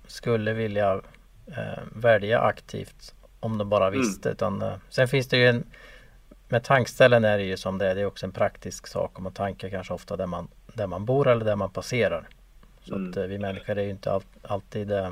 [0.07, 1.01] skulle vilja
[1.47, 3.99] eh, välja aktivt om de bara mm.
[3.99, 4.29] visste.
[4.29, 4.33] Mm.
[4.33, 5.63] Utan, eh, sen finns det ju en
[6.49, 7.95] med tankställen är det ju som det är.
[7.95, 11.05] Det är också en praktisk sak om man tankar kanske ofta där man, där man
[11.05, 12.27] bor eller där man passerar.
[12.81, 13.09] Så mm.
[13.09, 15.09] att eh, vi människor är ju inte all, alltid eh,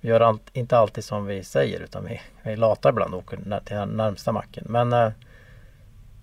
[0.00, 3.36] vi gör all, inte alltid som vi säger utan vi, vi latar ibland och åker
[3.36, 4.64] när, nærmeste närmsta macken.
[4.68, 5.10] Men, eh,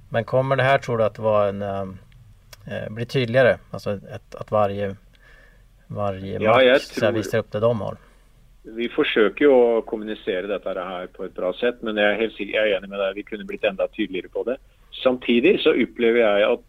[0.10, 1.86] men kommer det här tror du att vara en, eh,
[2.68, 3.58] eh bli tydligare?
[3.72, 4.96] Alltså ett, att varje
[5.88, 7.12] varje ja, match tror...
[7.12, 7.98] visar upp det de har.
[8.64, 12.40] Vi forsøker jo å kommunisere dette her på et bra sett, men jeg er helt
[12.42, 13.14] jeg er enig med deg.
[13.16, 14.58] Vi kunne blitt enda tydeligere på det.
[15.04, 16.66] Samtidig så opplever jeg at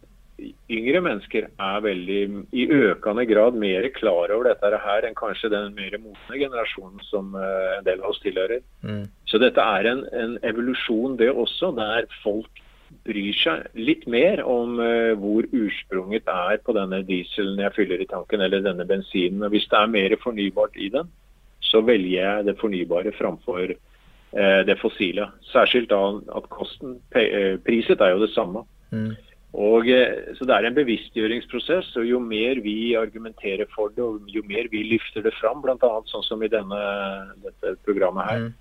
[0.69, 2.21] yngre mennesker er veldig
[2.55, 7.35] i økende grad mer klar over dette her enn kanskje den mer modne generasjonen som
[7.37, 8.63] uh, en del av oss tilhører.
[8.85, 9.05] Mm.
[9.29, 12.63] Så dette er en, en evolusjon, det også, der folk
[13.05, 18.09] bryr seg litt mer om uh, hvor ursprunget er på denne dieselen jeg fyller i
[18.09, 19.45] tanken, eller denne bensinen.
[19.45, 21.11] Og Hvis det er mer fornybart i den,
[21.65, 25.31] så velger jeg det fornybare framfor uh, det fossile.
[25.53, 26.03] Særskilt da
[26.37, 28.65] at kosten, priset er jo det samme.
[28.89, 29.17] Mm.
[29.49, 29.87] Og,
[30.37, 31.95] så Det er en bevisstgjøringsprosess.
[31.97, 35.93] og Jo mer vi argumenterer for det, og jo mer vi løfter det fram, bl.a.
[36.05, 36.81] sånn som i denne,
[37.41, 38.57] dette programmet her, mm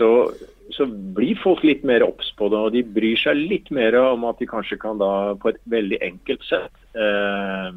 [0.00, 0.32] så,
[0.70, 2.58] så, blir folk litt mer obs på det.
[2.58, 6.00] Og de bryr seg litt mer om at de kanskje kan da på et veldig
[6.06, 7.68] enkelt sett eh,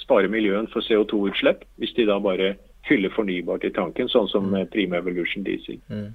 [0.00, 2.54] spare miljøen for CO2-utslipp, hvis de da bare
[2.88, 4.66] fyller fornybart i tanken, sånn som mm.
[4.74, 5.78] Prima Evolution Diesel.
[5.88, 6.10] Mm.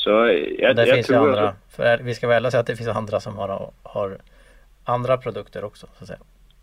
[0.00, 3.18] Så jeg, det jeg tror Andre, for Vi skal vel si at det finnes andre
[3.20, 3.52] som har,
[3.92, 4.14] har
[4.88, 5.90] andre produkter også.
[5.98, 6.16] Så si.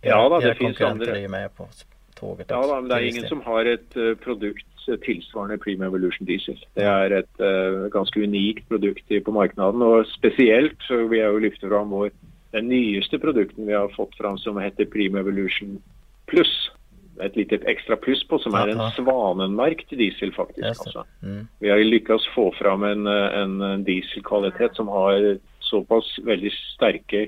[0.05, 1.19] Ja da, det finnes andre.
[1.29, 1.67] Med på
[2.17, 4.65] toget ja, da, men det er ingen som har et uh, produkt
[5.03, 6.57] tilsvarende Prima Evolution Diesel.
[6.77, 9.83] Det er et uh, ganske unikt produkt på markedet.
[9.83, 12.13] Og spesielt så vil jeg jo løfte fram vår,
[12.55, 15.77] den nyeste produkten vi har fått fram som heter Prima Evolution
[16.31, 16.55] Pluss.
[17.19, 20.83] Et lite ekstra pluss på, som er en svanenmerkt diesel, faktisk.
[20.85, 21.01] Altså.
[21.25, 21.47] Mm.
[21.59, 27.23] Vi har lykkes få fram en, en dieselkvalitet som har såpass veldig sterke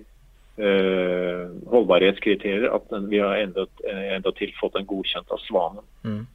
[0.59, 5.85] holdbarhetskriterier at vi har enda, enda til fått den godkjent av Svanen.
[6.03, 6.25] Mm.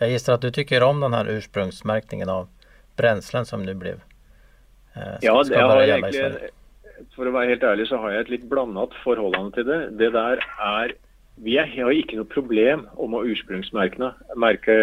[0.00, 2.48] Jeg gissar at du tycker om den her ursprungsmärkningen av
[2.96, 4.00] bränslen som nu blev
[4.94, 6.50] eh, Ja, egentlig,
[7.16, 9.80] for å være helt ærlig så har jeg et litt blandet forhold til det.
[10.00, 10.96] Det der er
[11.40, 14.74] Vi er, har ikke noe problem om å ursprungsmerke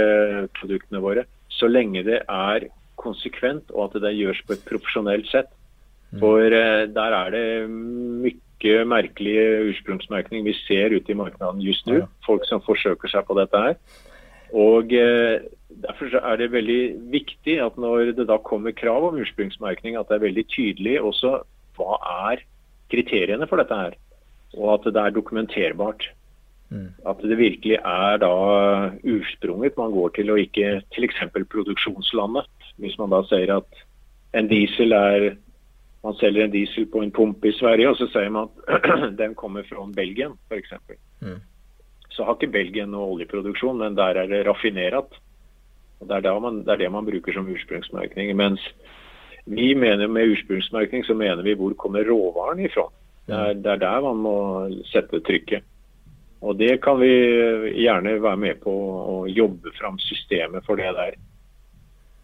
[0.58, 2.66] produktene våre så lenge det er
[2.98, 5.52] konsekvent og at det gjøres på et profesjonelt sett.
[6.10, 6.20] Mm.
[6.22, 9.38] For eh, der er det mye merkelig
[9.70, 12.08] ursprungsmerkning vi ser ute i markedet just nå.
[12.26, 13.76] Folk som forsøker seg på dette her.
[14.56, 19.98] Og eh, Derfor er det veldig viktig at når det da kommer krav om ursprungsmerkning,
[19.98, 21.42] at det er veldig tydelig også
[21.78, 21.98] hva
[22.32, 22.42] er
[22.90, 23.98] kriteriene for dette her.
[24.56, 26.08] Og at det er dokumenterbart.
[26.70, 26.96] Mm.
[27.06, 28.32] At det virkelig er da
[29.04, 31.20] ursprunget man går til, og ikke f.eks.
[31.52, 32.48] produksjonslandet.
[32.82, 33.84] Hvis man da sier at
[34.38, 35.30] en diesel er
[36.08, 38.90] man selger en diesel på en pumpe i Sverige, og så sier man at
[39.22, 40.74] den kommer fra Belgien f.eks.
[41.22, 41.38] Mm
[42.18, 45.20] så har ikke Belgien noe oljeproduksjon, men der er det raffinert.
[46.02, 48.32] Og det er, man, det er, det man bruker som ursprungsmerkning.
[48.38, 48.64] Mens
[49.46, 52.88] vi mener med ursprungsmerkning så mener vi hvor kommer råvaren ifra.
[53.30, 54.38] Det er, det er der man må
[54.90, 55.66] sette trykket.
[56.42, 57.14] Og det kan vi
[57.82, 61.18] gjerne være med på å jobbe fram systemet for det der.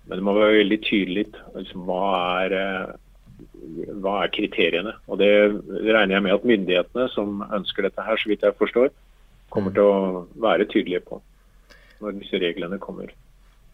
[0.07, 2.03] Men det må være veldig tydelig liksom, hva,
[2.43, 2.93] er, eh,
[4.03, 4.95] hva er kriteriene.
[5.07, 8.91] Og det regner jeg med at myndighetene som ønsker dette her, så vidt jeg forstår,
[9.53, 11.21] kommer til å være tydelige på
[12.03, 13.13] når disse reglene kommer.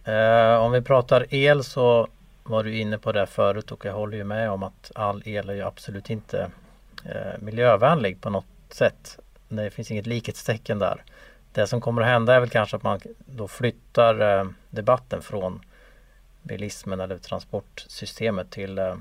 [0.06, 2.08] Eh, om vi prater el så
[2.50, 5.52] var du inne på det før, og jeg holder jo med om at all el
[5.52, 6.48] er jo absolut ikke
[7.06, 9.18] eh, miljøvennlig på noe sett.
[9.50, 11.04] Det finns inget likhetstecken der.
[11.54, 13.02] Det som kommer å hende, er vel kanskje at man
[13.38, 15.54] da flytter eh, debatten fra
[16.50, 18.98] bilismen eller transportsystemet til eh,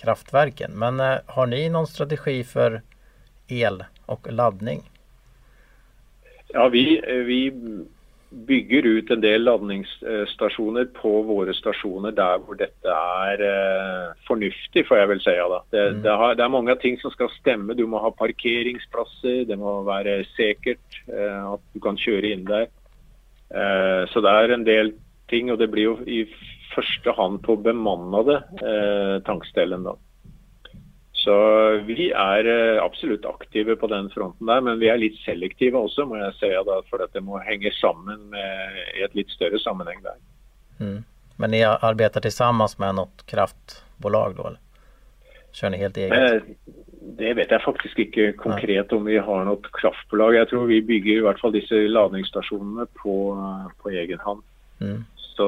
[0.00, 0.78] kraftverken.
[0.78, 2.82] Men eh, har ni någon strategi för
[3.48, 4.82] el och laddning?
[6.48, 7.50] Ja, vi, vi
[8.30, 15.00] bygger ut en del ladningsstasjoner på våre stasjoner der hvor dette er eh, fornuftig, får
[15.00, 15.36] jeg vel si.
[15.52, 15.60] Da.
[15.72, 16.02] Det, mm.
[16.04, 17.76] det, har, det, er mange ting som skal stemme.
[17.76, 22.68] Du må ha parkeringsplasser, det må være sikkert eh, at du kan kjøre inn der.
[23.48, 24.92] Eh, så det er en del
[25.32, 26.24] ting, og det blir jo i
[26.78, 29.84] første hand på bemannede eh, tankstellen.
[29.84, 29.98] da.
[31.18, 31.34] Så
[31.88, 36.06] vi er eh, absolutt aktive på den fronten der, men vi er litt selektive også,
[36.06, 36.50] må jeg si.
[36.68, 40.20] Da, for dette må henge sammen med, i et litt større sammenheng der.
[40.78, 41.00] Mm.
[41.38, 44.64] Men dere arbeider sammen med noe kraftbolag da, eller?
[45.58, 46.14] Kjører dere helt eget?
[46.14, 46.86] Eh,
[47.18, 50.36] det vet jeg faktisk ikke konkret om vi har noe kraftbolag.
[50.38, 53.14] Jeg tror vi bygger i hvert fall disse ladningsstasjonene på,
[53.82, 54.44] på egen hånd.
[54.78, 55.00] Mm.
[55.38, 55.46] Så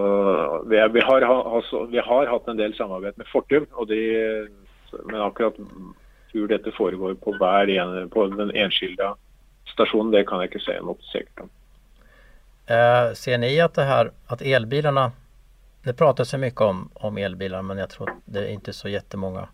[0.71, 4.03] vi, vi, har, altså, vi, har, hatt en del samarbeid med Fortum, de
[5.07, 5.57] men akkurat
[6.31, 7.71] hvor dette foregår på, hver
[8.11, 9.13] på den enskilde
[9.73, 11.51] stasjonen, det kan jeg ikke si noe sikkert om.
[12.71, 15.09] Eh, ser ni at det her, at elbilene
[15.83, 19.47] det prates mye om, om elbiler, men jeg tror det er ikke så mange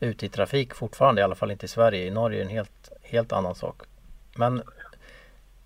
[0.00, 2.06] ute i trafik fortfarande, i alle fall ikke i Sverige.
[2.06, 3.86] I Norge er det en helt, helt annen sak.
[4.36, 4.62] Men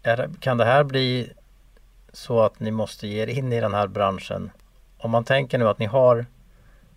[0.03, 1.07] er, kan det her bli
[2.15, 4.51] så at ni måste ge er inn i denne bransjen?
[4.99, 6.25] Om man tenker nu at ni har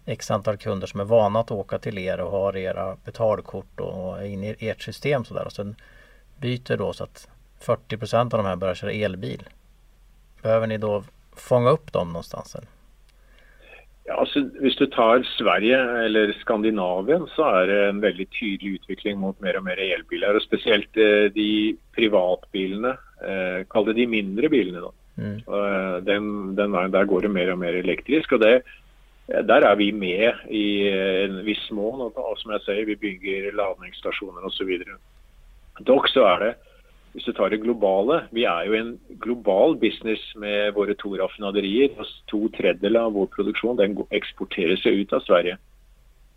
[0.05, 4.21] x antal kunder som är vana att åka till er och har era betalkort och
[4.21, 5.75] är inne i ert system sådär och sen
[6.37, 7.27] byter då så att
[7.61, 9.43] 40% av de här börjar köra elbil.
[10.41, 11.03] Behöver ni då
[11.35, 12.55] fånga upp dem någonstans?
[12.55, 12.67] Eller?
[14.07, 19.17] Ja, altså, hvis du tar Sverige eller Skandinavien, så er det en veldig tydelig utvikling
[19.19, 20.37] mot mer og mer elbiler.
[20.39, 22.93] og Spesielt eh, de privatbilene.
[23.19, 24.85] Eh, kall det de mindre bilene.
[24.85, 24.93] da.
[25.17, 25.39] Mm.
[25.41, 26.27] Eh, den,
[26.57, 28.37] veien der går det mer og mer elektrisk.
[28.37, 28.61] og det
[29.27, 31.99] der er vi med i en viss mån.
[32.15, 34.71] Og som jeg sier, vi bygger ladningsstasjoner osv.
[35.87, 36.53] Dog så er det,
[37.11, 41.91] hvis du tar det globale, vi er jo en global business med våre to raffinaderier.
[42.31, 45.57] To tredjedeler av vår produksjon den eksporterer seg ut av Sverige.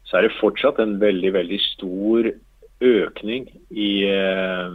[0.08, 2.30] Så er det fortsatt en veldig, veldig stor
[2.80, 4.72] økning i eh,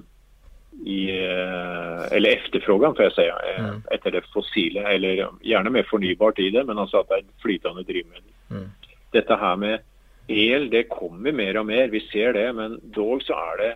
[0.83, 3.81] i, eh, eller efterfrågan, får jeg si, eh, mm.
[3.91, 4.83] etter det fossile.
[4.91, 8.33] Eller gjerne mer fornybart i det, men altså at det er flytende drivmiddel.
[8.51, 8.67] Mm.
[9.15, 9.79] Dette her med
[10.27, 11.87] el, det kommer mer og mer.
[11.93, 13.71] Vi ser det, men dog så er det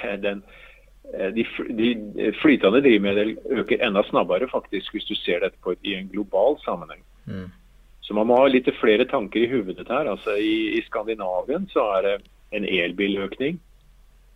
[0.00, 0.42] eh, den
[1.10, 1.42] de,
[1.74, 1.86] de
[2.38, 7.00] flytende drivmiddel øker enda snabbere faktisk hvis du ser dette på, i en global sammenheng.
[7.24, 7.48] Mm.
[8.00, 10.06] Så man må ha litt flere tanker i hodet her.
[10.10, 12.14] Altså i, i Skandinavien så er det
[12.54, 13.58] en elbiløkning.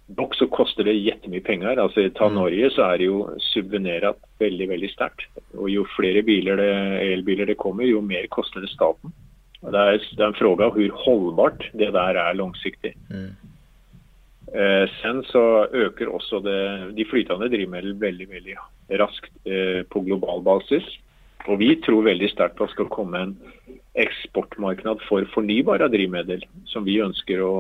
[0.07, 1.79] Dog så koster det jettemye penger.
[1.81, 2.35] Altså, ta mm.
[2.37, 5.25] Norge, så er det jo subvenert veldig veldig sterkt.
[5.57, 6.73] Og Jo flere biler det,
[7.15, 9.15] elbiler det kommer, jo mer koster det staten.
[9.65, 12.93] Og det, er, det er en fråga hvor holdbart det der er langsiktig.
[13.09, 13.33] Mm.
[14.55, 16.61] Eh, sen så øker også det,
[16.99, 18.59] de flytende drivmidler veldig veldig
[19.01, 20.85] raskt eh, på global basis.
[21.49, 23.35] Og vi tror veldig sterkt på at det skal komme en
[23.95, 27.55] eksportmarked for fornybare drivmiddel, som vi ønsker å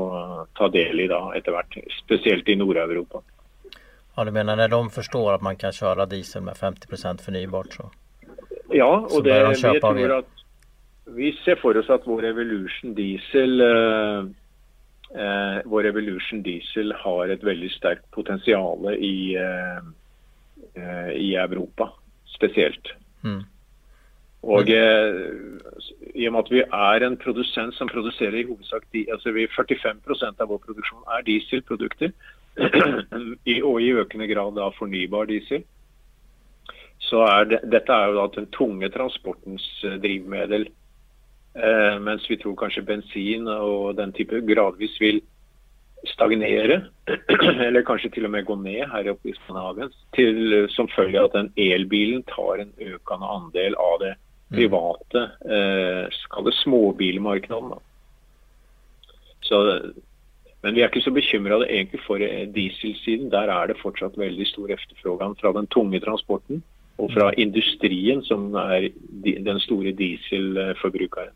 [0.59, 3.23] ta del i da etter hvert, spesielt i Nord-Europa.
[4.16, 7.90] Ja, du mener når de forstår at man kan kjøre diesel med 50% fornybart, så,
[8.75, 10.44] ja, og så det, de vi, tror at,
[11.14, 14.33] vi ser for oss at vår Evolution Diesel eh,
[15.14, 19.83] eh, vår Evolution Diesel har et veldig sterkt potensial i, eh,
[20.75, 21.92] eh, i Europa,
[22.37, 22.94] spesielt.
[23.23, 23.44] Mm.
[24.44, 25.20] Og eh,
[26.14, 30.42] I og med at vi er en produsent som produserer i hovedsak altså vi 45%
[30.42, 32.12] av vår produksjon er dieselprodukter,
[33.70, 35.64] og i økende grad da fornybar diesel,
[37.02, 40.68] så er det, dette er jo da den tunge transportens eh, drivmiddel.
[41.54, 45.22] Eh, mens vi tror kanskje bensin og den type gradvis vil
[46.11, 46.83] stagnere,
[47.66, 49.88] eller kanskje til og med gå ned her oppe i Skandinavia,
[50.74, 54.14] som følge av at den elbilen tar en økende andel av det.
[54.52, 56.44] Private eh, skal
[57.74, 57.80] det.
[59.44, 59.61] Så,
[60.62, 61.62] men vi er ikke så bekymra
[62.07, 63.30] for eh, dieselsiden.
[63.33, 66.62] Der er det fortsatt veldig stor efterfrågan fra den tunge transporten
[66.96, 67.40] og fra mm.
[67.42, 68.88] industrien, som er
[69.22, 71.35] den store dieselforbrukeren.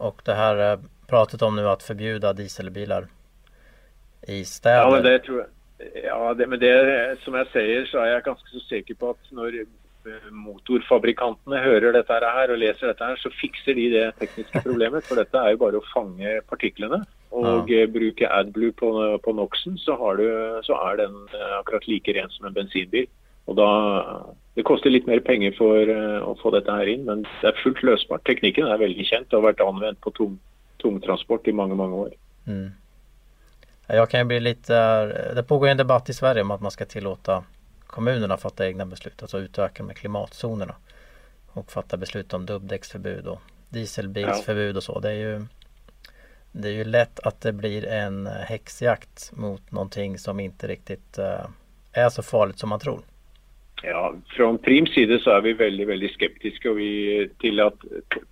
[0.00, 3.08] Og det her eh, pratet om nå å forby dieselbiler
[4.28, 4.84] i steder.
[4.84, 5.50] Ja, men det tror jeg.
[6.04, 6.72] Ja, det, men det,
[7.24, 9.62] som jeg sier, så er jeg ganske så sikker på at når
[10.32, 15.04] motorfabrikantene hører dette her og leser dette her, så fikser de det tekniske problemet.
[15.06, 17.02] For dette er jo bare å fange partiklene.
[17.30, 17.82] Og Ja.
[17.84, 18.90] eh, bruke AdBlue på,
[19.22, 20.26] på NOx-en, så, har du,
[20.66, 23.06] så er den eh, akkurat like ren som en bensinbil.
[23.46, 23.68] Og da,
[24.56, 27.62] Det koster litt mer penger for eh, å få dette her inn, men det er
[27.62, 28.24] fullt løsbart.
[28.26, 30.36] Teknikken er veldig kjent og har vært anvendt på tung,
[30.82, 32.12] tungtransport i mange, mange år.
[32.50, 32.68] Mm.
[33.90, 36.86] Jeg kan jo bli litt, det pågår en debatt i Sverige om at man skal
[36.86, 37.40] tillåta
[37.90, 40.74] kommunerna fatta egna beslut, alltså utöka med klimatzonerna.
[41.52, 45.00] Och fatta beslut om dubbdäcksförbud och dieselbilsförbud och så.
[45.00, 45.46] Det är ju
[46.52, 51.46] det är ju lätt att det blir en häxjakt mot någonting som inte riktigt eh,
[51.92, 53.00] är så farligt som man tror.
[53.82, 56.90] Ja, Fra Prims side så er vi veldig veldig skeptiske vi,
[57.40, 57.84] til at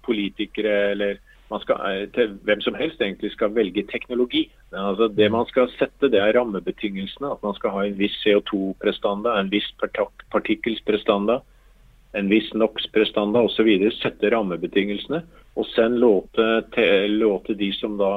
[0.05, 1.21] politikere eller
[1.63, 4.51] skal, eh, til hvem som helst egentlig skal velge teknologi.
[4.71, 7.33] Men altså Det man skal sette, det er rammebetingelsene.
[7.33, 9.69] At man skal ha en viss CO2-prestanda, en viss
[10.35, 11.41] partikkelsprestanda,
[12.19, 13.69] en viss NOx-prestanda osv.
[13.97, 15.23] Sette rammebetingelsene.
[15.59, 16.49] Og sen låte,
[17.09, 18.13] låte de som da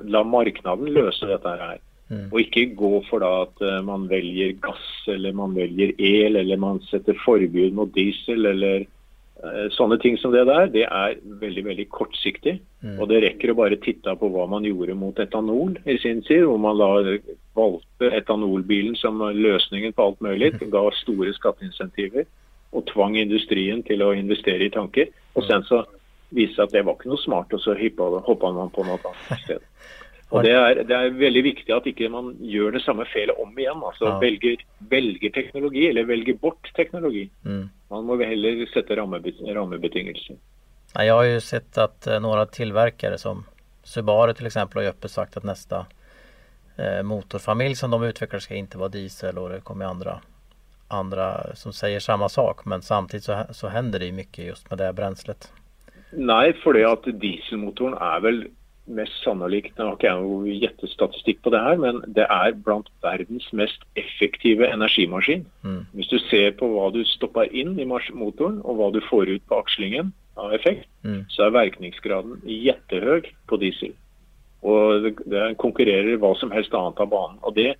[0.00, 1.80] La, marknaden løse dette her.
[2.08, 2.28] Mm.
[2.30, 6.60] Og ikke gå for da at eh, man velger gass, eller man velger el, eller
[6.60, 8.86] man setter forbud mot diesel, eller
[9.74, 10.68] sånne ting som det der.
[10.70, 12.60] Det er veldig veldig kortsiktig.
[12.82, 12.98] Mm.
[13.00, 16.44] Og det rekker å bare titte på hva man gjorde mot etanol i sin tid,
[16.46, 17.16] hvor man da
[17.58, 22.28] valgte etanolbilen som løsningen på alt mulig, ga store skatteinsentiver
[22.72, 25.10] og tvang industrien til å investere i tanker.
[25.36, 25.82] Og sen så
[26.32, 29.00] viste det seg at det var ikke noe smart, og så hoppa man på noe
[29.00, 29.66] annet sted.
[30.32, 33.52] Og det er, det er veldig viktig at ikke man gjør det samme feilet om
[33.58, 33.82] igjen.
[33.84, 34.18] altså Ja.
[34.18, 37.28] velger, velger teknologi, eller velger bort teknologi.
[37.44, 37.68] Mm.
[37.90, 40.36] Man må heller sette rammebet rammebetingelser.
[40.94, 43.44] Jag har jo sett at noen tilverkere tillverkare som
[43.84, 45.86] Subaru till exempel har öppet sagt at nästa
[46.76, 50.20] eh, motorfamilj som de utvecklar ska inte vara diesel og det kommer andre
[50.88, 54.92] andra som sier samme sak men samtidig så, så händer det mycket just med det
[54.92, 55.52] bränslet.
[56.12, 58.42] Nei, fordi at dieselmotoren er vel
[58.90, 62.88] mest sannolikt Nå har ikke jeg noe gjettestatistikk på det her, men det er blant
[63.04, 65.44] verdens mest effektive energimaskin.
[65.62, 65.84] Mm.
[65.94, 69.46] Hvis du ser på hva du stopper inn i motoren, og hva du får ut
[69.48, 71.24] på akslingen av effekt, Mm.
[71.28, 73.90] så er virkningsgraden jettehøy på diesel.
[74.62, 77.40] Og det, det konkurrerer hva som helst annet av banen.
[77.42, 77.74] Og det,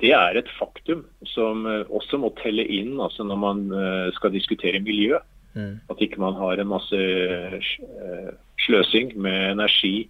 [0.00, 4.32] det er et faktum som eh, også må telle inn altså når man eh, skal
[4.32, 5.20] diskutere miljø.
[5.52, 5.80] Mm.
[5.92, 8.32] At ikke man har en masse eh,
[8.64, 10.08] sløsing med energi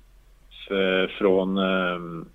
[1.18, 2.26] från, eh,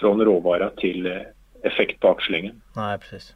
[0.00, 1.18] från råvara till eh,
[1.62, 2.60] effekt på axlingen.
[2.76, 3.34] Nej, precis.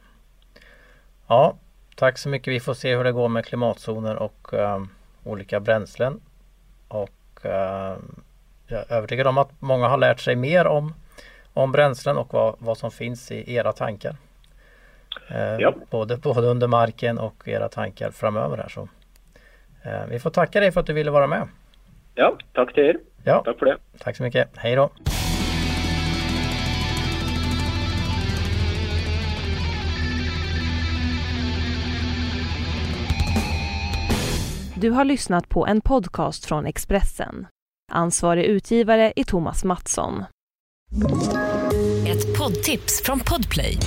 [1.27, 1.55] Ja,
[1.95, 2.53] tack så mycket.
[2.53, 4.83] Vi får se hur det går med klimatzoner och eh,
[5.23, 6.21] olika bränslen.
[6.87, 7.97] Och eh,
[8.67, 10.93] jag är övertygad om att många har lärt sig mer om,
[11.53, 14.15] om bränslen och vad, vad som finns i era tankar.
[15.31, 15.73] Uh, Ja.
[15.89, 18.67] både, både under marken och era tankar framöver här.
[18.69, 18.87] Så.
[19.83, 21.47] Eh, vi får tacka dig för att du ville vara med.
[22.15, 22.97] Ja, tack till er.
[23.23, 23.77] Ja, Takk for det.
[23.99, 24.45] Takk så mye.
[24.57, 24.89] Hei da.
[34.75, 37.47] Du har lyssnat på en podcast från Expressen.
[37.91, 40.25] Ansvarig utgivare är Thomas Mattsson.
[42.07, 43.77] Ett poddtips från Podplay.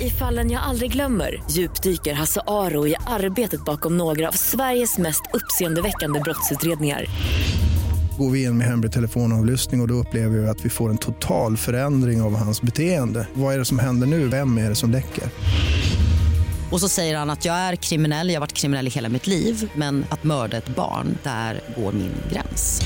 [0.00, 5.22] I fallen jag aldrig glömmer djupdyker Hasse Aro i arbetet bakom några av Sveriges mest
[5.32, 7.04] uppseendeväckande brottsutredningar.
[8.22, 10.98] Går vi in med hemlig telefonavlyssning och, och då upplever vi att vi får en
[10.98, 13.26] total förändring av hans beteende.
[13.34, 14.28] Vad är det som händer nu?
[14.28, 15.24] Vem är det som läcker?
[16.70, 19.26] Och så säger han att jag är kriminell, jag har varit kriminell i hela mitt
[19.26, 22.80] liv men att mörda ett barn, där går min gräns.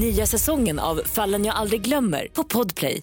[0.00, 2.96] Nya säsongen av Fallen jag aldrig glömmer på Podplay.